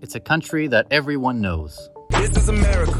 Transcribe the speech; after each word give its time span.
It's 0.00 0.14
a 0.14 0.20
country 0.20 0.68
that 0.68 0.86
everyone 0.92 1.40
knows. 1.40 1.90
This 2.10 2.30
is 2.36 2.48
America. 2.48 2.92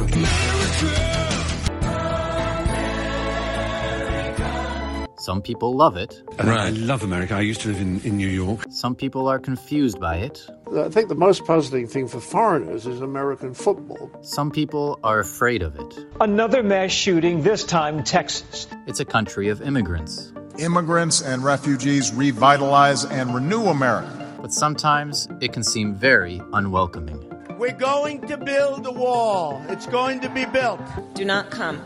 Some 5.18 5.42
people 5.42 5.76
love 5.76 5.96
it. 5.96 6.22
Right. 6.38 6.58
I 6.58 6.70
love 6.70 7.04
America. 7.04 7.34
I 7.34 7.40
used 7.40 7.60
to 7.60 7.68
live 7.68 7.80
in, 7.80 8.00
in 8.00 8.16
New 8.16 8.26
York. 8.28 8.64
Some 8.70 8.96
people 8.96 9.28
are 9.28 9.38
confused 9.38 10.00
by 10.00 10.16
it. 10.16 10.44
I 10.74 10.88
think 10.88 11.08
the 11.08 11.14
most 11.14 11.44
puzzling 11.44 11.86
thing 11.86 12.08
for 12.08 12.18
foreigners 12.18 12.86
is 12.86 13.00
American 13.00 13.54
football. 13.54 14.10
Some 14.22 14.50
people 14.50 14.98
are 15.04 15.20
afraid 15.20 15.62
of 15.62 15.76
it. 15.76 16.06
Another 16.20 16.62
mass 16.62 16.90
shooting, 16.90 17.42
this 17.42 17.64
time 17.64 18.02
Texas. 18.02 18.66
It's 18.86 19.00
a 19.00 19.04
country 19.04 19.50
of 19.50 19.62
immigrants. 19.62 20.32
Immigrants 20.58 21.20
and 21.20 21.44
refugees 21.44 22.12
revitalize 22.12 23.04
and 23.04 23.34
renew 23.34 23.66
America. 23.66 24.17
But 24.40 24.52
sometimes 24.52 25.28
it 25.40 25.52
can 25.52 25.64
seem 25.64 25.94
very 25.94 26.40
unwelcoming. 26.52 27.24
We're 27.58 27.72
going 27.72 28.26
to 28.28 28.36
build 28.36 28.86
a 28.86 28.92
wall. 28.92 29.60
It's 29.68 29.86
going 29.86 30.20
to 30.20 30.28
be 30.28 30.44
built. 30.44 30.80
Do 31.14 31.24
not 31.24 31.50
come. 31.50 31.82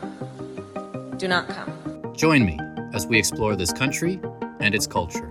Do 1.17 1.29
not 1.29 1.49
come. 1.49 2.13
Join 2.15 2.45
me 2.45 2.59
as 2.93 3.07
we 3.07 3.19
explore 3.19 3.57
this 3.57 3.73
country 3.73 4.21
and 4.61 4.75
its 4.75 4.87
culture. 4.87 5.29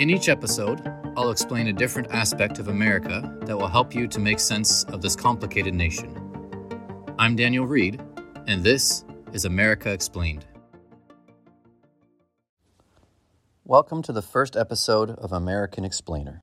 In 0.00 0.10
each 0.10 0.28
episode, 0.28 0.80
I'll 1.16 1.30
explain 1.30 1.68
a 1.68 1.72
different 1.72 2.10
aspect 2.10 2.58
of 2.58 2.66
America 2.66 3.36
that 3.42 3.56
will 3.56 3.68
help 3.68 3.94
you 3.94 4.08
to 4.08 4.18
make 4.18 4.40
sense 4.40 4.82
of 4.84 5.00
this 5.00 5.14
complicated 5.14 5.74
nation. 5.74 6.12
I'm 7.20 7.36
Daniel 7.36 7.66
Reed, 7.66 8.02
and 8.48 8.64
this 8.64 9.04
is 9.32 9.44
America 9.44 9.92
Explained. 9.92 10.44
Welcome 13.64 14.02
to 14.02 14.12
the 14.12 14.22
first 14.22 14.56
episode 14.56 15.10
of 15.10 15.30
American 15.32 15.84
Explainer. 15.84 16.40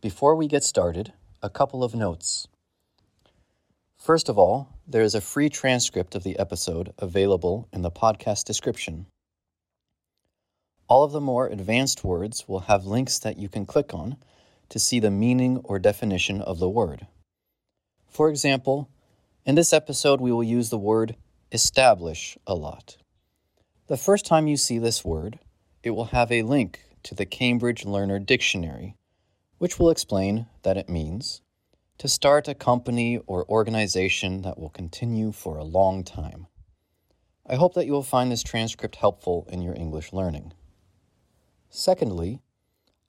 Before 0.00 0.36
we 0.36 0.46
get 0.46 0.62
started, 0.62 1.12
a 1.42 1.50
couple 1.50 1.82
of 1.82 1.92
notes. 1.92 2.46
First 3.96 4.28
of 4.28 4.38
all, 4.38 4.68
there 4.86 5.02
is 5.02 5.16
a 5.16 5.20
free 5.20 5.48
transcript 5.48 6.14
of 6.14 6.22
the 6.22 6.38
episode 6.38 6.92
available 6.98 7.66
in 7.72 7.82
the 7.82 7.90
podcast 7.90 8.44
description. 8.44 9.06
All 10.86 11.02
of 11.02 11.10
the 11.10 11.20
more 11.20 11.48
advanced 11.48 12.04
words 12.04 12.46
will 12.46 12.60
have 12.60 12.86
links 12.86 13.18
that 13.18 13.38
you 13.38 13.48
can 13.48 13.66
click 13.66 13.92
on 13.92 14.18
to 14.68 14.78
see 14.78 15.00
the 15.00 15.10
meaning 15.10 15.60
or 15.64 15.80
definition 15.80 16.42
of 16.42 16.60
the 16.60 16.68
word. 16.68 17.08
For 18.06 18.30
example, 18.30 18.88
in 19.44 19.56
this 19.56 19.72
episode, 19.72 20.20
we 20.20 20.30
will 20.30 20.44
use 20.44 20.70
the 20.70 20.78
word 20.78 21.16
establish 21.50 22.38
a 22.46 22.54
lot. 22.54 22.98
The 23.88 23.96
first 23.96 24.24
time 24.24 24.46
you 24.46 24.58
see 24.58 24.78
this 24.78 25.04
word, 25.04 25.40
it 25.82 25.90
will 25.90 26.12
have 26.14 26.30
a 26.30 26.42
link 26.42 26.84
to 27.02 27.16
the 27.16 27.26
Cambridge 27.26 27.84
Learner 27.84 28.20
Dictionary, 28.20 28.94
which 29.58 29.78
will 29.78 29.90
explain 29.90 30.46
that 30.62 30.76
it 30.76 30.88
means 30.88 31.42
to 31.98 32.08
start 32.08 32.48
a 32.48 32.54
company 32.54 33.18
or 33.26 33.48
organization 33.50 34.42
that 34.42 34.58
will 34.58 34.70
continue 34.70 35.32
for 35.32 35.58
a 35.58 35.64
long 35.64 36.04
time. 36.04 36.46
I 37.44 37.56
hope 37.56 37.74
that 37.74 37.86
you 37.86 37.92
will 37.92 38.02
find 38.02 38.30
this 38.30 38.42
transcript 38.42 38.96
helpful 38.96 39.46
in 39.50 39.62
your 39.62 39.74
English 39.74 40.12
learning. 40.12 40.52
Secondly, 41.70 42.40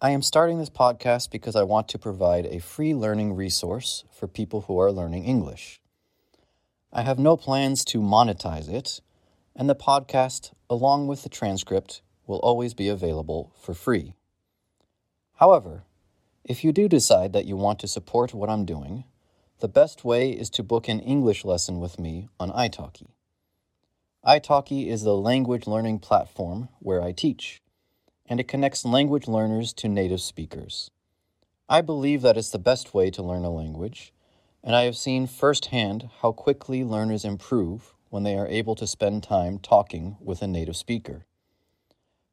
I 0.02 0.11
am 0.11 0.22
starting 0.22 0.58
this 0.58 0.69
podcast 0.69 1.30
because 1.30 1.56
I 1.56 1.64
want 1.64 1.88
to 1.89 2.00
provide 2.00 2.45
a 2.45 2.59
free 2.59 2.94
learning 2.94 3.36
resource 3.36 4.06
for 4.11 4.28
people 4.28 4.61
who 4.61 4.80
are 4.80 4.91
learning 4.91 5.25
English. 5.25 5.81
I 6.91 7.03
have 7.03 7.19
no 7.19 7.38
plans 7.38 7.86
to 7.86 8.00
monetize 8.00 8.69
it, 8.69 9.02
and 9.56 9.69
the 9.69 9.75
podcast, 9.75 10.53
along 10.69 11.08
with 11.08 11.23
the 11.23 11.30
transcript, 11.30 12.02
will 12.25 12.39
always 12.39 12.73
be 12.73 12.88
available 12.88 13.53
for 13.59 13.73
free. 13.73 14.16
However, 15.36 15.84
if 16.50 16.64
you 16.64 16.72
do 16.72 16.89
decide 16.89 17.31
that 17.31 17.45
you 17.45 17.55
want 17.55 17.78
to 17.78 17.88
support 17.88 18.33
what 18.33 18.50
I'm 18.50 18.66
doing, 18.66 19.03
the 19.59 19.67
best 19.67 20.03
way 20.03 20.31
is 20.31 20.50
to 20.50 20.64
book 20.64 20.88
an 20.88 21.00
English 21.00 21.45
lesson 21.45 21.80
with 21.80 22.00
me 22.00 22.28
on 22.39 22.50
italki. 22.50 23.09
italki 24.25 24.88
is 24.88 25.03
the 25.03 25.16
language 25.16 25.68
learning 25.68 26.00
platform 26.00 26.69
where 26.79 27.03
I 27.03 27.12
teach 27.12 27.62
and 28.28 28.40
it 28.40 28.47
connects 28.47 28.84
language 28.84 29.28
learners 29.28 29.74
to 29.74 29.88
native 29.88 30.22
speakers. 30.22 30.90
I 31.68 31.81
believe 31.81 32.24
that 32.24 32.38
it's 32.38 32.50
the 32.50 32.57
best 32.57 32.95
way 32.95 33.12
to 33.12 33.24
learn 33.24 33.45
a 33.45 33.51
language, 33.51 34.12
and 34.63 34.75
I 34.75 34.84
have 34.84 34.97
seen 34.97 35.28
firsthand 35.28 36.09
how 36.22 36.31
quickly 36.31 36.84
learners 36.84 37.25
improve 37.25 37.94
when 38.09 38.24
they 38.24 38.35
are 38.35 38.47
able 38.47 38.75
to 38.75 38.88
spend 38.88 39.22
time 39.22 39.59
talking 39.59 40.18
with 40.19 40.41
a 40.41 40.47
native 40.47 40.75
speaker. 40.75 41.25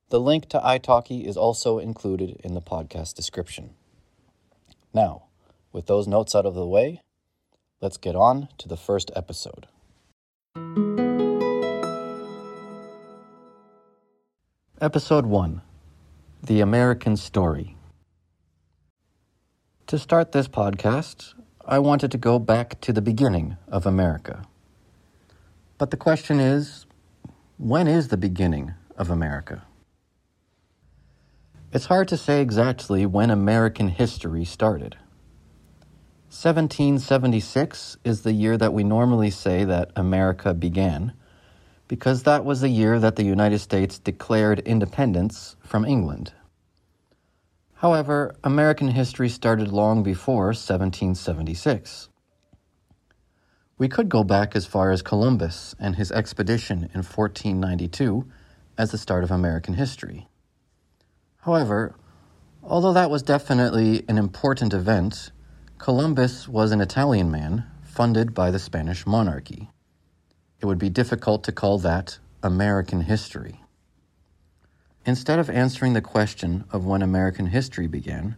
The 0.09 0.21
link 0.21 0.49
to 0.51 0.59
italki 0.59 1.25
is 1.25 1.37
also 1.37 1.79
included 1.79 2.41
in 2.43 2.55
the 2.55 2.63
podcast 2.63 3.15
description. 3.15 3.75
Now, 4.97 5.25
with 5.73 5.85
those 5.85 6.09
notes 6.09 6.35
out 6.35 6.47
of 6.47 6.55
the 6.55 6.67
way, 6.67 7.03
let's 7.83 7.99
get 7.99 8.17
on 8.17 8.49
to 8.57 8.67
the 8.67 8.79
first 8.79 9.11
episode. 9.15 9.67
Episode 14.81 15.27
1 15.27 15.61
the 16.43 16.63
American 16.63 17.19
Story. 17.19 17.77
To 19.89 19.99
start 19.99 20.33
this 20.33 20.49
podcast, 20.49 21.35
I 21.67 21.79
wanted 21.79 22.11
to 22.13 22.19
go 22.19 22.39
back 22.39 22.81
to 22.81 22.91
the 22.91 23.03
beginning 23.03 23.59
of 23.69 23.85
America. 23.85 24.47
But 25.77 25.91
the 25.91 25.99
question 25.99 26.41
is 26.41 26.87
when 27.59 27.87
is 27.87 28.09
the 28.09 28.17
beginning 28.17 28.73
of 28.97 29.11
America? 29.11 29.66
It's 31.77 31.85
hard 31.85 32.09
to 32.09 32.17
say 32.17 32.41
exactly 32.41 33.05
when 33.05 33.31
American 33.31 33.89
history 33.89 34.47
started. 34.47 34.97
1776 36.31 37.99
is 38.03 38.23
the 38.23 38.33
year 38.33 38.57
that 38.57 38.73
we 38.73 38.83
normally 38.83 39.29
say 39.29 39.63
that 39.63 39.91
America 39.95 40.55
began 40.55 41.13
because 41.87 42.23
that 42.23 42.47
was 42.47 42.63
the 42.63 42.71
year 42.71 42.99
that 42.99 43.17
the 43.17 43.25
United 43.25 43.59
States 43.59 43.99
declared 43.99 44.61
independence 44.61 45.57
from 45.61 45.85
England. 45.85 46.33
However, 47.75 48.35
American 48.43 48.89
history 48.89 49.29
started 49.29 49.69
long 49.69 50.03
before 50.03 50.57
1776. 50.57 52.09
We 53.77 53.89
could 53.89 54.09
go 54.09 54.25
back 54.25 54.57
as 54.57 54.65
far 54.65 54.93
as 54.93 55.03
Columbus 55.03 55.75
and 55.79 55.97
his 55.97 56.11
expedition 56.11 56.85
in 56.95 57.03
1492 57.03 58.27
as 58.79 58.93
the 58.93 58.97
start 58.97 59.25
of 59.25 59.31
American 59.31 59.75
history. 59.75 60.27
However, 61.47 61.95
although 62.63 62.93
that 62.93 63.09
was 63.09 63.23
definitely 63.23 64.05
an 64.09 64.19
important 64.19 64.75
event, 64.75 65.31
Columbus 65.79 66.47
was 66.47 66.73
an 66.73 66.81
Italian 66.81 67.31
man 67.31 67.65
funded 67.83 68.35
by 68.35 68.51
the 68.51 68.59
Spanish 68.59 69.07
monarchy 69.07 69.71
it 70.61 70.67
would 70.67 70.79
be 70.79 70.89
difficult 70.89 71.45
to 71.45 71.53
call 71.53 71.79
that 71.79 72.19
American 72.43 73.03
history. 73.03 73.61
Instead 75.05 75.39
of 75.39 75.51
answering 75.51 75.93
the 75.93 76.01
question 76.01 76.65
of 76.73 76.85
when 76.85 77.03
American 77.03 77.47
history 77.47 77.87
began, 77.87 78.37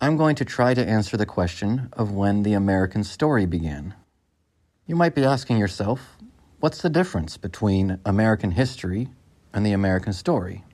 I'm 0.00 0.16
going 0.16 0.36
to 0.36 0.44
try 0.44 0.74
to 0.74 0.86
answer 0.86 1.16
the 1.16 1.26
question 1.26 1.88
of 1.92 2.12
when 2.12 2.42
the 2.42 2.52
American 2.52 3.04
story 3.04 3.46
began. 3.46 3.94
You 4.86 4.96
might 4.96 5.14
be 5.14 5.24
asking 5.24 5.58
yourself, 5.58 6.18
what's 6.60 6.82
the 6.82 6.90
difference 6.90 7.36
between 7.36 7.98
American 8.04 8.52
history 8.52 9.08
and 9.52 9.66
the 9.66 9.72
American 9.72 10.12
story? 10.12 10.64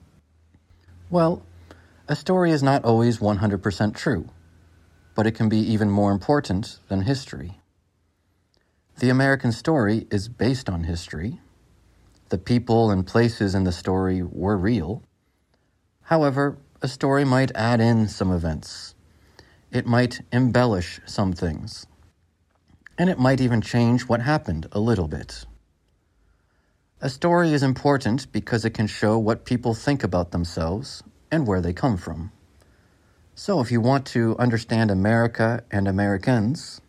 Well, 1.08 1.42
a 2.08 2.16
story 2.16 2.50
is 2.50 2.64
not 2.64 2.84
always 2.84 3.18
100% 3.18 3.94
true, 3.94 4.28
but 5.14 5.26
it 5.26 5.36
can 5.36 5.48
be 5.48 5.58
even 5.58 5.88
more 5.88 6.10
important 6.10 6.80
than 6.88 7.02
history. 7.02 7.60
The 8.98 9.10
American 9.10 9.52
story 9.52 10.08
is 10.10 10.28
based 10.28 10.68
on 10.68 10.84
history. 10.84 11.40
The 12.30 12.38
people 12.38 12.90
and 12.90 13.06
places 13.06 13.54
in 13.54 13.62
the 13.62 13.70
story 13.70 14.20
were 14.22 14.56
real. 14.56 15.04
However, 16.02 16.58
a 16.82 16.88
story 16.88 17.24
might 17.24 17.54
add 17.54 17.80
in 17.80 18.08
some 18.08 18.32
events. 18.32 18.96
It 19.70 19.86
might 19.86 20.22
embellish 20.32 21.00
some 21.06 21.32
things. 21.32 21.86
And 22.98 23.08
it 23.08 23.18
might 23.18 23.40
even 23.40 23.60
change 23.60 24.08
what 24.08 24.22
happened 24.22 24.66
a 24.72 24.80
little 24.80 25.06
bit. 25.06 25.44
A 27.06 27.08
story 27.08 27.52
is 27.52 27.62
important 27.62 28.32
because 28.32 28.64
it 28.64 28.70
can 28.70 28.88
show 28.88 29.16
what 29.16 29.44
people 29.44 29.74
think 29.74 30.02
about 30.02 30.32
themselves 30.32 31.04
and 31.30 31.46
where 31.46 31.60
they 31.60 31.72
come 31.72 31.96
from. 31.96 32.32
So, 33.36 33.60
if 33.60 33.70
you 33.70 33.80
want 33.80 34.06
to 34.06 34.36
understand 34.40 34.90
America 34.90 35.62
and 35.70 35.86
Americans, 35.86 36.80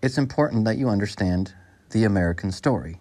it's 0.00 0.18
important 0.18 0.66
that 0.66 0.78
you 0.78 0.88
understand 0.88 1.52
the 1.90 2.04
American 2.04 2.52
story. 2.52 3.00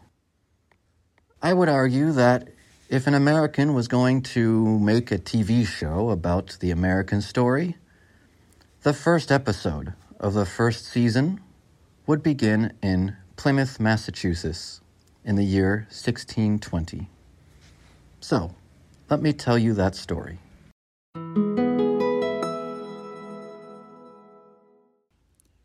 I 1.40 1.54
would 1.54 1.70
argue 1.70 2.12
that 2.14 2.50
if 2.90 3.06
an 3.06 3.14
American 3.14 3.76
was 3.76 3.88
going 3.88 4.24
to 4.34 4.80
make 4.80 5.12
a 5.12 5.20
TV 5.20 5.68
show 5.68 6.10
about 6.10 6.58
the 6.62 6.72
American 6.72 7.22
story, 7.22 7.78
the 8.82 8.94
first 8.94 9.32
episode 9.32 9.94
of 10.20 10.34
the 10.34 10.48
first 10.48 10.88
season 10.88 11.42
would 12.08 12.24
begin 12.24 12.74
in 12.82 13.18
Plymouth, 13.36 13.80
Massachusetts, 13.80 14.82
in 15.26 15.36
the 15.36 15.44
year 15.44 15.88
1620. 15.90 17.10
So, 18.22 18.56
let 19.10 19.22
me 19.22 19.34
tell 19.34 19.58
you 19.58 19.74
that 19.74 19.96
story. 19.96 20.40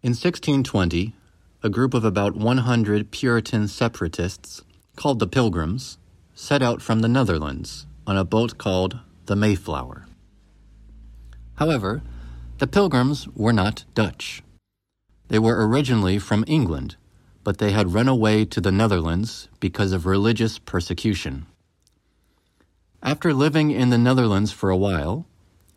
In 0.03 0.15
1620, 0.17 1.15
a 1.63 1.69
group 1.69 1.93
of 1.93 2.05
about 2.05 2.35
100 2.35 3.11
Puritan 3.11 3.69
separatists, 3.69 4.63
called 4.97 5.19
the 5.19 5.27
Pilgrims, 5.27 5.99
set 6.35 6.63
out 6.63 6.81
from 6.81 7.01
the 7.01 7.09
Netherlands 7.09 7.87
on 8.07 8.17
a 8.17 8.25
boat 8.25 8.57
called 8.57 8.99
the 9.27 9.37
Mayflower. 9.37 10.07
However, 11.57 12.03
the 12.59 12.67
Pilgrims 12.67 13.29
were 13.29 13.53
not 13.53 13.85
Dutch. 13.95 14.43
They 15.29 15.39
were 15.39 15.69
originally 15.69 16.19
from 16.19 16.45
England, 16.47 16.97
but 17.43 17.59
they 17.59 17.73
had 17.73 17.95
run 17.95 18.09
away 18.09 18.45
to 18.45 18.61
the 18.61 18.73
Netherlands 18.73 19.49
because 19.61 19.93
of 19.93 20.07
religious 20.07 20.59
persecution. 20.59 21.47
After 23.03 23.33
living 23.33 23.71
in 23.71 23.91
the 23.91 23.99
Netherlands 23.99 24.53
for 24.53 24.69
a 24.69 24.77
while, 24.77 25.27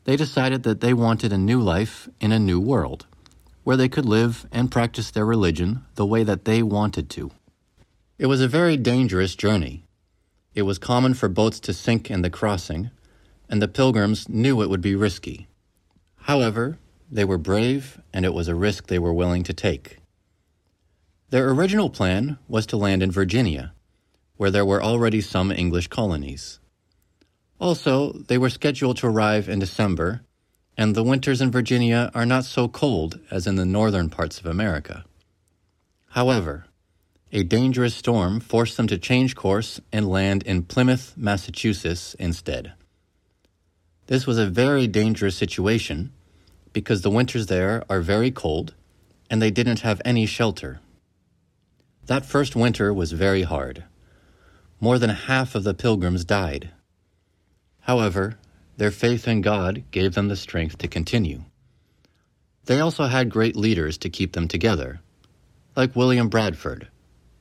they 0.03 0.17
decided 0.17 0.63
that 0.63 0.81
they 0.81 0.93
wanted 0.93 1.31
a 1.31 1.37
new 1.37 1.61
life 1.61 2.09
in 2.19 2.31
a 2.31 2.39
new 2.39 2.59
world, 2.59 3.05
where 3.63 3.77
they 3.77 3.87
could 3.87 4.05
live 4.05 4.45
and 4.51 4.71
practice 4.71 5.09
their 5.09 5.25
religion 5.25 5.85
the 5.95 6.05
way 6.05 6.23
that 6.23 6.43
they 6.43 6.61
wanted 6.61 7.09
to. 7.11 7.31
It 8.17 8.25
was 8.25 8.41
a 8.41 8.47
very 8.47 8.75
dangerous 8.75 9.35
journey. 9.35 9.85
It 10.53 10.63
was 10.63 10.77
common 10.77 11.13
for 11.13 11.29
boats 11.29 11.59
to 11.61 11.73
sink 11.73 12.11
in 12.11 12.21
the 12.21 12.29
crossing, 12.29 12.91
and 13.49 13.61
the 13.61 13.67
pilgrims 13.67 14.27
knew 14.27 14.61
it 14.61 14.69
would 14.69 14.81
be 14.81 14.95
risky. 14.95 15.47
However, 16.23 16.77
they 17.09 17.25
were 17.25 17.37
brave, 17.37 18.01
and 18.13 18.25
it 18.25 18.33
was 18.33 18.47
a 18.47 18.55
risk 18.55 18.87
they 18.87 18.99
were 18.99 19.13
willing 19.13 19.43
to 19.43 19.53
take. 19.53 19.97
Their 21.33 21.49
original 21.49 21.89
plan 21.89 22.37
was 22.47 22.67
to 22.67 22.77
land 22.77 23.01
in 23.01 23.09
Virginia, 23.09 23.73
where 24.37 24.51
there 24.51 24.67
were 24.67 24.83
already 24.83 25.19
some 25.19 25.51
English 25.51 25.87
colonies. 25.87 26.59
Also, 27.57 28.11
they 28.11 28.37
were 28.37 28.51
scheduled 28.51 28.97
to 28.97 29.07
arrive 29.07 29.49
in 29.49 29.57
December, 29.57 30.21
and 30.77 30.93
the 30.93 31.01
winters 31.01 31.41
in 31.41 31.49
Virginia 31.49 32.11
are 32.13 32.27
not 32.27 32.45
so 32.45 32.67
cold 32.67 33.19
as 33.31 33.47
in 33.47 33.55
the 33.55 33.65
northern 33.65 34.11
parts 34.11 34.39
of 34.39 34.45
America. 34.45 35.05
However, 36.09 36.65
a 37.31 37.41
dangerous 37.41 37.95
storm 37.95 38.39
forced 38.39 38.77
them 38.77 38.85
to 38.85 38.99
change 38.99 39.35
course 39.35 39.81
and 39.91 40.07
land 40.07 40.43
in 40.43 40.61
Plymouth, 40.61 41.15
Massachusetts 41.17 42.13
instead. 42.19 42.73
This 44.05 44.27
was 44.27 44.37
a 44.37 44.45
very 44.45 44.85
dangerous 44.85 45.35
situation 45.35 46.11
because 46.73 47.01
the 47.01 47.09
winters 47.09 47.47
there 47.47 47.83
are 47.89 48.01
very 48.01 48.29
cold 48.29 48.75
and 49.31 49.41
they 49.41 49.49
didn't 49.49 49.79
have 49.79 49.99
any 50.05 50.27
shelter. 50.27 50.79
That 52.07 52.25
first 52.25 52.55
winter 52.55 52.93
was 52.93 53.13
very 53.13 53.43
hard. 53.43 53.85
More 54.81 54.99
than 54.99 55.09
half 55.09 55.55
of 55.55 55.63
the 55.63 55.73
pilgrims 55.73 56.25
died. 56.25 56.71
However, 57.81 58.37
their 58.75 58.91
faith 58.91 59.27
in 59.27 59.41
God 59.41 59.83
gave 59.91 60.13
them 60.13 60.27
the 60.27 60.35
strength 60.35 60.77
to 60.79 60.87
continue. 60.87 61.43
They 62.65 62.79
also 62.79 63.05
had 63.05 63.29
great 63.29 63.55
leaders 63.55 63.97
to 63.99 64.09
keep 64.09 64.33
them 64.33 64.47
together, 64.47 64.99
like 65.75 65.95
William 65.95 66.29
Bradford, 66.29 66.89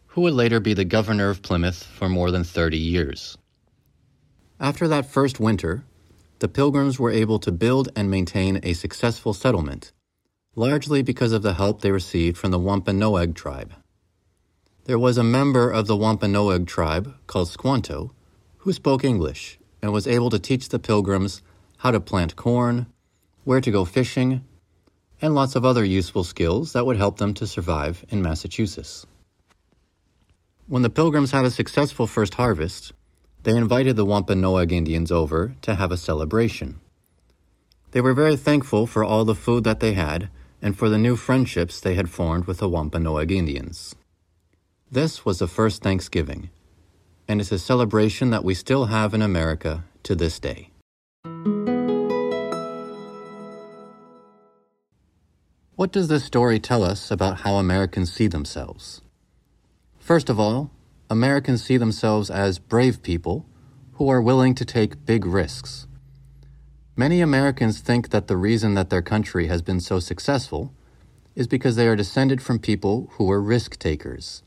who 0.07 0.21
would 0.23 0.35
later 0.35 0.61
be 0.61 0.75
the 0.75 0.85
governor 0.85 1.31
of 1.31 1.43
Plymouth 1.43 1.83
for 1.83 2.09
more 2.09 2.31
than 2.31 2.45
30 2.45 2.79
years. 2.79 3.39
After 4.61 4.87
that 4.89 5.07
first 5.07 5.41
winter, 5.41 5.85
the 6.39 6.49
Pilgrims 6.49 6.99
were 6.99 7.11
able 7.11 7.39
to 7.41 7.53
build 7.53 7.89
and 7.97 8.11
maintain 8.11 8.61
a 8.63 8.75
successful 8.75 9.33
settlement, 9.33 9.93
largely 10.55 11.03
because 11.03 11.33
of 11.33 11.43
the 11.43 11.55
help 11.55 11.81
they 11.81 11.91
received 11.91 12.37
from 12.37 12.51
the 12.51 12.59
Wampanoag 12.59 13.35
tribe. 13.35 13.73
There 14.85 14.99
was 14.99 15.17
a 15.17 15.23
member 15.23 15.71
of 15.71 15.87
the 15.87 15.97
Wampanoag 15.97 16.67
tribe 16.67 17.15
called 17.29 17.49
Squanto 17.49 18.11
who 18.59 18.73
spoke 18.73 19.05
English 19.05 19.61
and 19.81 19.93
was 19.93 20.09
able 20.09 20.29
to 20.31 20.41
teach 20.41 20.69
the 20.69 20.81
Pilgrims 20.81 21.41
how 21.79 21.93
to 21.93 22.01
plant 22.01 22.35
corn, 22.35 22.87
where 23.45 23.61
to 23.61 23.71
go 23.71 23.85
fishing, 23.85 24.45
and 25.21 25.37
lots 25.37 25.55
of 25.55 25.65
other 25.65 25.85
useful 25.85 26.25
skills 26.25 26.73
that 26.73 26.85
would 26.85 26.97
help 26.97 27.19
them 27.19 27.33
to 27.35 27.47
survive 27.47 28.05
in 28.09 28.23
Massachusetts. 28.23 29.07
When 30.67 30.83
the 30.83 30.91
Pilgrims 30.91 31.31
had 31.31 31.45
a 31.45 31.51
successful 31.53 32.09
first 32.09 32.35
harvest, 32.35 32.93
they 33.45 33.57
invited 33.57 33.95
the 33.95 34.05
Wampanoag 34.05 34.73
Indians 34.73 35.13
over 35.13 35.55
to 35.63 35.77
have 35.77 35.93
a 35.93 35.97
celebration. 35.97 36.81
They 37.93 38.01
were 38.01 38.15
very 38.15 38.37
thankful 38.37 38.89
for 38.89 39.05
all 39.05 39.25
the 39.25 39.37
food 39.37 39.63
that 39.63 39.79
they 39.79 39.93
had 39.93 40.29
and 40.61 40.77
for 40.77 40.89
the 40.89 40.99
new 40.99 41.15
friendships 41.15 41.79
they 41.79 41.95
had 41.95 42.11
formed 42.11 42.47
with 42.47 42.59
the 42.59 42.69
Wampanoag 42.69 43.31
Indians. 43.31 43.95
This 44.93 45.25
was 45.25 45.39
the 45.39 45.49
first 45.49 45.83
Thanksgiving, 45.83 46.51
and 47.27 47.41
it's 47.41 47.51
a 47.51 47.59
celebration 47.59 48.29
that 48.29 48.45
we 48.45 48.53
still 48.53 48.85
have 48.93 49.15
in 49.15 49.23
America 49.23 49.85
to 50.03 50.15
this 50.15 50.39
day. 50.39 50.69
What 55.77 55.93
does 55.93 56.09
this 56.09 56.27
story 56.27 56.61
tell 56.61 56.85
us 56.85 57.11
about 57.11 57.41
how 57.41 57.55
Americans 57.55 58.13
see 58.13 58.27
themselves? 58.27 59.01
First 59.99 60.29
of 60.29 60.39
all, 60.39 60.71
Americans 61.09 61.65
see 61.65 61.79
themselves 61.79 62.29
as 62.29 62.59
brave 62.59 63.03
people 63.03 63.47
who 63.95 64.11
are 64.11 64.21
willing 64.21 64.55
to 64.57 64.65
take 64.67 65.07
big 65.07 65.25
risks. 65.25 65.87
Many 66.97 67.23
Americans 67.23 67.81
think 67.81 68.11
that 68.11 68.27
the 68.27 68.37
reason 68.37 68.75
that 68.75 68.91
their 68.91 69.01
country 69.01 69.47
has 69.47 69.63
been 69.63 69.81
so 69.81 70.01
successful 70.01 70.75
is 71.35 71.47
because 71.47 71.77
they 71.77 71.89
are 71.89 71.97
descended 71.97 72.43
from 72.43 72.59
people 72.59 73.09
who 73.13 73.25
were 73.25 73.41
risk 73.41 73.79
takers, 73.79 74.43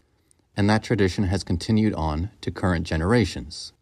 and 0.57 0.69
that 0.69 0.83
tradition 0.83 1.25
has 1.25 1.43
continued 1.43 1.93
on 1.93 2.29
to 2.41 2.51
current 2.51 2.85
generations. 2.87 3.73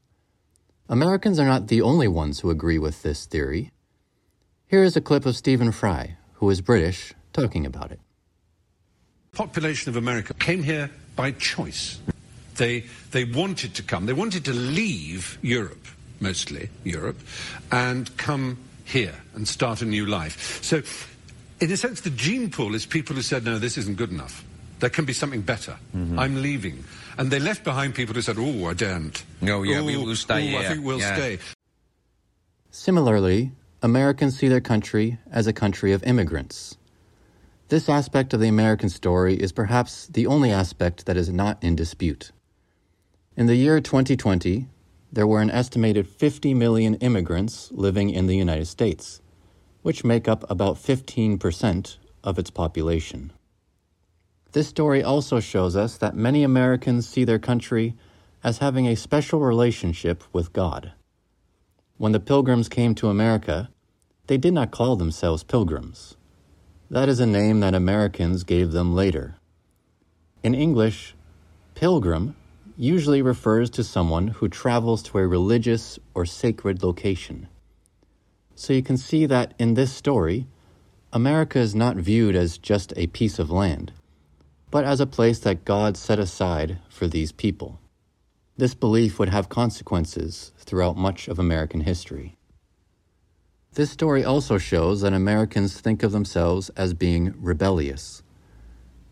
Americans 0.89 1.39
are 1.39 1.45
not 1.45 1.67
the 1.67 1.81
only 1.81 2.07
ones 2.07 2.39
who 2.39 2.49
agree 2.49 2.77
with 2.77 3.03
this 3.03 3.25
theory. 3.25 3.71
Here 4.67 4.83
is 4.83 4.95
a 4.95 5.01
clip 5.01 5.25
of 5.25 5.35
Stephen 5.35 5.71
Fry, 5.71 6.17
who 6.33 6.49
is 6.49 6.61
British, 6.61 7.13
talking 7.31 7.65
about 7.65 7.91
it. 7.91 7.99
population 9.33 9.89
of 9.89 9.95
America 9.95 10.33
came 10.35 10.63
here 10.63 10.89
by 11.15 11.31
choice. 11.31 11.99
They, 12.55 12.85
they 13.11 13.23
wanted 13.23 13.73
to 13.75 13.83
come. 13.83 14.05
They 14.05 14.13
wanted 14.13 14.45
to 14.45 14.53
leave 14.53 15.39
Europe, 15.41 15.87
mostly 16.19 16.69
Europe, 16.83 17.19
and 17.71 18.15
come 18.17 18.57
here 18.85 19.15
and 19.33 19.47
start 19.47 19.81
a 19.81 19.85
new 19.85 20.05
life. 20.05 20.63
So, 20.63 20.83
in 21.59 21.71
a 21.71 21.77
sense, 21.77 22.01
the 22.01 22.11
gene 22.11 22.51
pool 22.51 22.75
is 22.75 22.85
people 22.85 23.15
who 23.15 23.21
said, 23.21 23.43
no, 23.43 23.57
this 23.57 23.77
isn't 23.77 23.97
good 23.97 24.11
enough. 24.11 24.43
There 24.79 24.89
can 24.89 25.05
be 25.05 25.13
something 25.13 25.41
better. 25.41 25.77
Mm-hmm. 25.95 26.19
I'm 26.19 26.41
leaving. 26.41 26.83
And 27.17 27.29
they 27.31 27.39
left 27.39 27.63
behind 27.63 27.95
people 27.95 28.15
who 28.15 28.21
said, 28.21 28.37
oh, 28.39 28.65
I 28.69 28.73
daren't. 28.73 29.23
No, 29.41 29.63
yeah, 29.63 29.81
we 29.81 29.95
will 29.97 30.15
stay 30.15 30.53
ooh, 30.53 30.57
I 30.57 30.65
think 30.67 30.85
we'll 30.85 30.99
Yeah. 30.99 31.15
stay. 31.15 31.39
Similarly, 32.71 33.51
Americans 33.81 34.37
see 34.37 34.47
their 34.47 34.61
country 34.61 35.19
as 35.31 35.47
a 35.47 35.53
country 35.53 35.93
of 35.93 36.03
immigrants. 36.03 36.77
This 37.69 37.87
aspect 37.89 38.33
of 38.33 38.39
the 38.39 38.47
American 38.47 38.89
story 38.89 39.35
is 39.35 39.51
perhaps 39.51 40.07
the 40.07 40.27
only 40.27 40.51
aspect 40.51 41.05
that 41.05 41.17
is 41.17 41.29
not 41.31 41.63
in 41.63 41.75
dispute. 41.75 42.31
In 43.37 43.47
the 43.47 43.55
year 43.55 43.79
2020, 43.79 44.67
there 45.11 45.27
were 45.27 45.41
an 45.41 45.49
estimated 45.51 46.07
50 46.07 46.53
million 46.53 46.95
immigrants 46.95 47.69
living 47.71 48.09
in 48.09 48.27
the 48.27 48.35
United 48.35 48.65
States, 48.67 49.21
which 49.81 50.03
make 50.03 50.27
up 50.27 50.49
about 50.49 50.75
15% 50.77 51.97
of 52.23 52.39
its 52.39 52.49
population. 52.49 53.31
This 54.53 54.67
story 54.67 55.03
also 55.03 55.39
shows 55.39 55.75
us 55.75 55.97
that 55.97 56.15
many 56.15 56.43
Americans 56.43 57.07
see 57.07 57.23
their 57.23 57.39
country 57.39 57.95
as 58.43 58.59
having 58.59 58.87
a 58.87 58.95
special 58.95 59.39
relationship 59.39 60.23
with 60.31 60.53
God. 60.53 60.93
When 61.97 62.11
the 62.11 62.19
Pilgrims 62.19 62.69
came 62.69 62.93
to 62.95 63.09
America, 63.09 63.69
they 64.27 64.37
did 64.37 64.53
not 64.53 64.71
call 64.71 64.95
themselves 64.95 65.43
Pilgrims. 65.43 66.17
That 66.91 67.09
is 67.09 67.19
a 67.19 67.25
name 67.25 67.61
that 67.61 67.73
Americans 67.73 68.43
gave 68.43 68.71
them 68.71 68.93
later. 68.93 69.37
In 70.43 70.53
English, 70.53 71.15
pilgrim 71.73 72.35
usually 72.77 73.23
refers 73.23 73.71
to 73.71 73.83
someone 73.83 74.27
who 74.27 74.47
travels 74.47 75.01
to 75.03 75.17
a 75.17 75.27
religious 75.27 75.97
or 76.13 76.25
sacred 76.27 76.83
location. 76.83 77.47
So 78.53 78.73
you 78.73 78.83
can 78.83 78.97
see 78.97 79.25
that 79.25 79.55
in 79.57 79.73
this 79.73 79.91
story, 79.91 80.45
America 81.11 81.57
is 81.57 81.73
not 81.73 81.95
viewed 81.95 82.35
as 82.35 82.59
just 82.59 82.93
a 82.95 83.07
piece 83.07 83.39
of 83.39 83.49
land, 83.49 83.93
but 84.73 84.85
as 84.85 84.99
a 84.99 85.05
place 85.05 85.37
that 85.37 85.65
God 85.65 85.95
set 85.95 86.17
aside 86.17 86.79
for 86.89 87.05
these 87.05 87.31
people. 87.31 87.79
This 88.57 88.73
belief 88.73 89.19
would 89.19 89.29
have 89.29 89.47
consequences 89.47 90.51
throughout 90.57 90.97
much 90.97 91.27
of 91.27 91.37
American 91.37 91.81
history. 91.81 92.37
This 93.73 93.91
story 93.91 94.25
also 94.25 94.57
shows 94.57 95.01
that 95.01 95.13
Americans 95.13 95.79
think 95.79 96.01
of 96.01 96.11
themselves 96.11 96.69
as 96.69 96.95
being 96.95 97.35
rebellious. 97.37 98.23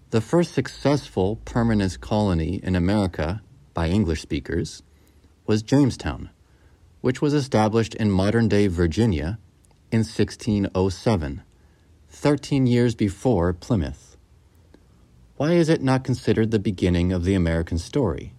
The 0.09 0.19
first 0.19 0.55
successful 0.55 1.35
permanent 1.45 2.01
colony 2.01 2.59
in 2.63 2.75
America 2.75 3.43
by 3.75 3.87
English 3.87 4.23
speakers 4.23 4.81
was 5.45 5.61
Jamestown, 5.61 6.31
which 7.01 7.21
was 7.21 7.35
established 7.35 7.93
in 7.93 8.09
modern 8.09 8.47
day 8.47 8.65
Virginia 8.65 9.37
in 9.91 9.99
1607, 9.99 11.43
13 12.09 12.65
years 12.65 12.95
before 12.95 13.53
Plymouth. 13.53 14.10
Why 15.41 15.53
is 15.53 15.69
it 15.69 15.81
not 15.81 16.03
considered 16.03 16.51
the 16.51 16.59
beginning 16.59 17.11
of 17.11 17.23
the 17.23 17.33
American 17.33 17.79
story? 17.79 18.35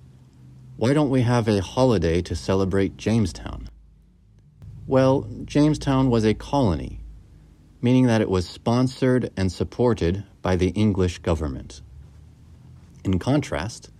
Why 0.76 0.92
don't 0.92 1.10
we 1.10 1.22
have 1.22 1.48
a 1.48 1.60
holiday 1.60 2.22
to 2.22 2.36
celebrate 2.36 2.96
Jamestown? 2.96 3.68
Well, 4.86 5.28
Jamestown 5.44 6.10
was 6.10 6.24
a 6.24 6.32
colony, 6.32 7.00
meaning 7.80 8.06
that 8.06 8.20
it 8.20 8.30
was 8.30 8.48
sponsored 8.48 9.32
and 9.36 9.50
supported 9.50 10.22
by 10.42 10.54
the 10.54 10.68
English 10.68 11.18
government. 11.18 11.82
In 13.02 13.18
contrast, 13.18 13.90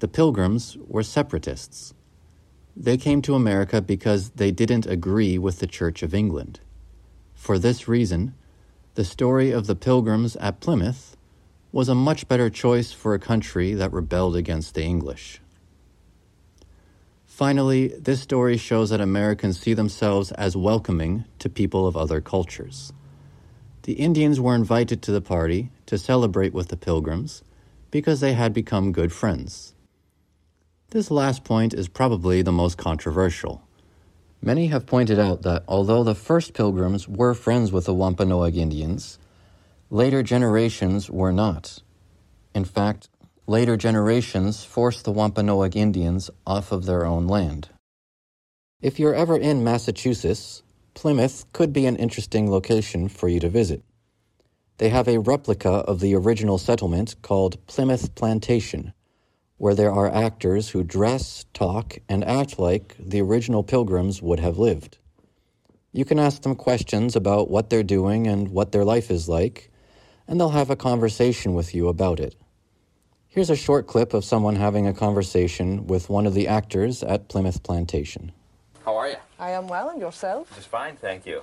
the 0.00 0.08
Pilgrims 0.08 0.76
were 0.88 1.04
separatists. 1.04 1.94
They 2.76 2.96
came 2.96 3.22
to 3.22 3.36
America 3.36 3.80
because 3.80 4.30
they 4.30 4.50
didn't 4.50 4.86
agree 4.86 5.38
with 5.38 5.60
the 5.60 5.68
Church 5.68 6.02
of 6.02 6.12
England. 6.12 6.58
For 7.34 7.56
this 7.56 7.86
reason, 7.86 8.34
the 8.96 9.04
story 9.04 9.52
of 9.52 9.68
the 9.68 9.76
Pilgrims 9.76 10.34
at 10.34 10.58
Plymouth 10.58 11.16
was 11.72 11.88
a 11.88 11.94
much 11.94 12.28
better 12.28 12.50
choice 12.50 12.92
for 12.92 13.14
a 13.14 13.18
country 13.18 13.72
that 13.72 13.92
rebelled 13.92 14.36
against 14.36 14.74
the 14.74 14.84
English. 14.84 15.40
Finally, 17.24 17.88
this 17.88 18.20
story 18.20 18.58
shows 18.58 18.90
that 18.90 19.00
Americans 19.00 19.58
see 19.58 19.72
themselves 19.72 20.30
as 20.32 20.54
welcoming 20.54 21.24
to 21.38 21.48
people 21.48 21.86
of 21.86 21.96
other 21.96 22.20
cultures. 22.20 22.92
The 23.84 23.94
Indians 23.94 24.38
were 24.38 24.54
invited 24.54 25.00
to 25.02 25.12
the 25.12 25.22
party 25.22 25.70
to 25.86 25.98
celebrate 25.98 26.52
with 26.52 26.68
the 26.68 26.76
Pilgrims 26.76 27.42
because 27.90 28.20
they 28.20 28.34
had 28.34 28.52
become 28.52 28.92
good 28.92 29.12
friends. 29.12 29.74
This 30.90 31.10
last 31.10 31.42
point 31.42 31.72
is 31.72 31.88
probably 31.88 32.42
the 32.42 32.52
most 32.52 32.76
controversial. 32.76 33.62
Many 34.42 34.66
have 34.66 34.86
pointed 34.86 35.18
out 35.18 35.42
that 35.42 35.64
although 35.66 36.04
the 36.04 36.14
first 36.14 36.52
Pilgrims 36.52 37.08
were 37.08 37.32
friends 37.32 37.72
with 37.72 37.86
the 37.86 37.94
Wampanoag 37.94 38.56
Indians, 38.56 39.18
later 39.92 40.22
generations 40.22 41.08
were 41.10 41.32
not. 41.32 41.80
In 42.54 42.64
fact, 42.64 43.08
Later 43.48 43.76
generations 43.76 44.64
forced 44.64 45.04
the 45.04 45.10
Wampanoag 45.10 45.76
Indians 45.76 46.30
off 46.46 46.70
of 46.70 46.86
their 46.86 47.04
own 47.04 47.26
land. 47.26 47.70
If 48.80 49.00
you're 49.00 49.14
ever 49.14 49.36
in 49.36 49.64
Massachusetts, 49.64 50.62
Plymouth 50.94 51.44
could 51.52 51.72
be 51.72 51.86
an 51.86 51.96
interesting 51.96 52.48
location 52.48 53.08
for 53.08 53.28
you 53.28 53.40
to 53.40 53.48
visit. 53.48 53.82
They 54.78 54.90
have 54.90 55.08
a 55.08 55.18
replica 55.18 55.68
of 55.68 55.98
the 55.98 56.14
original 56.14 56.56
settlement 56.56 57.16
called 57.20 57.64
Plymouth 57.66 58.14
Plantation, 58.14 58.92
where 59.58 59.74
there 59.74 59.92
are 59.92 60.10
actors 60.10 60.70
who 60.70 60.84
dress, 60.84 61.44
talk, 61.52 61.98
and 62.08 62.24
act 62.24 62.60
like 62.60 62.94
the 62.98 63.20
original 63.20 63.64
pilgrims 63.64 64.22
would 64.22 64.38
have 64.38 64.56
lived. 64.56 64.98
You 65.92 66.04
can 66.04 66.20
ask 66.20 66.42
them 66.42 66.54
questions 66.54 67.16
about 67.16 67.50
what 67.50 67.70
they're 67.70 67.82
doing 67.82 68.28
and 68.28 68.48
what 68.50 68.70
their 68.70 68.84
life 68.84 69.10
is 69.10 69.28
like, 69.28 69.71
and 70.26 70.38
they'll 70.38 70.50
have 70.50 70.70
a 70.70 70.76
conversation 70.76 71.54
with 71.54 71.74
you 71.74 71.88
about 71.88 72.20
it. 72.20 72.36
Here's 73.28 73.50
a 73.50 73.56
short 73.56 73.86
clip 73.86 74.12
of 74.12 74.24
someone 74.24 74.56
having 74.56 74.86
a 74.86 74.92
conversation 74.92 75.86
with 75.86 76.10
one 76.10 76.26
of 76.26 76.34
the 76.34 76.48
actors 76.48 77.02
at 77.02 77.28
Plymouth 77.28 77.62
Plantation. 77.62 78.32
How 78.84 78.96
are 78.96 79.08
you? 79.08 79.16
I 79.38 79.50
am 79.50 79.68
well, 79.68 79.88
and 79.88 80.00
yourself? 80.00 80.54
Just 80.54 80.68
fine, 80.68 80.96
thank 80.96 81.24
you. 81.24 81.42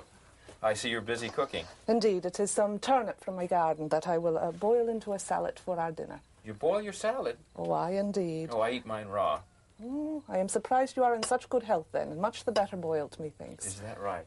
I 0.62 0.74
see 0.74 0.90
you're 0.90 1.00
busy 1.00 1.30
cooking. 1.30 1.64
Indeed, 1.88 2.26
it 2.26 2.38
is 2.38 2.50
some 2.50 2.78
turnip 2.78 3.24
from 3.24 3.36
my 3.36 3.46
garden 3.46 3.88
that 3.88 4.06
I 4.06 4.18
will 4.18 4.36
uh, 4.38 4.52
boil 4.52 4.88
into 4.88 5.14
a 5.14 5.18
salad 5.18 5.58
for 5.58 5.80
our 5.80 5.90
dinner. 5.90 6.20
You 6.44 6.54
boil 6.54 6.82
your 6.82 6.92
salad? 6.92 7.38
Oh, 7.56 7.72
I 7.72 7.92
indeed. 7.92 8.50
Oh, 8.52 8.60
I 8.60 8.70
eat 8.72 8.86
mine 8.86 9.08
raw. 9.08 9.40
Mm, 9.82 10.22
I 10.28 10.38
am 10.38 10.48
surprised 10.48 10.96
you 10.96 11.04
are 11.04 11.14
in 11.14 11.22
such 11.22 11.48
good 11.48 11.62
health 11.62 11.86
then, 11.92 12.08
and 12.08 12.20
much 12.20 12.44
the 12.44 12.52
better 12.52 12.76
boiled, 12.76 13.18
methinks. 13.18 13.66
Is 13.66 13.80
that 13.80 13.98
right? 14.00 14.26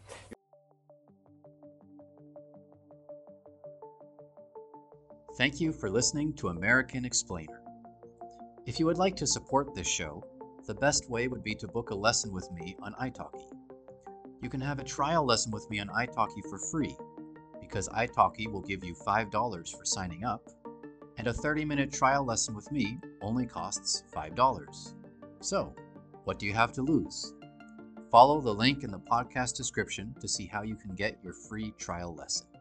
Thank 5.35 5.59
you 5.59 5.73
for 5.73 5.89
listening 5.89 6.33
to 6.33 6.49
American 6.49 7.05
Explainer. 7.05 7.63
If 8.67 8.79
you 8.79 8.85
would 8.85 8.99
like 8.99 9.15
to 9.15 9.25
support 9.25 9.73
this 9.73 9.87
show, 9.87 10.23
the 10.67 10.75
best 10.75 11.09
way 11.09 11.27
would 11.27 11.43
be 11.43 11.55
to 11.55 11.67
book 11.67 11.89
a 11.89 11.95
lesson 11.95 12.31
with 12.31 12.51
me 12.51 12.75
on 12.83 12.93
italki. 13.01 13.51
You 14.43 14.49
can 14.49 14.61
have 14.61 14.77
a 14.77 14.83
trial 14.83 15.25
lesson 15.25 15.51
with 15.51 15.67
me 15.71 15.79
on 15.79 15.87
italki 15.87 16.47
for 16.47 16.59
free, 16.59 16.95
because 17.59 17.89
italki 17.89 18.47
will 18.47 18.61
give 18.61 18.83
you 18.83 18.93
$5 18.93 19.75
for 19.75 19.83
signing 19.85 20.23
up, 20.23 20.47
and 21.17 21.25
a 21.25 21.33
30 21.33 21.65
minute 21.65 21.91
trial 21.91 22.23
lesson 22.23 22.53
with 22.53 22.71
me 22.71 22.99
only 23.23 23.47
costs 23.47 24.03
$5. 24.15 24.93
So, 25.39 25.73
what 26.25 26.37
do 26.37 26.45
you 26.45 26.53
have 26.53 26.73
to 26.73 26.83
lose? 26.83 27.33
Follow 28.11 28.39
the 28.39 28.53
link 28.53 28.83
in 28.83 28.91
the 28.91 28.99
podcast 28.99 29.55
description 29.55 30.13
to 30.21 30.27
see 30.27 30.45
how 30.45 30.61
you 30.61 30.75
can 30.75 30.93
get 30.93 31.17
your 31.23 31.33
free 31.33 31.73
trial 31.79 32.13
lesson. 32.13 32.52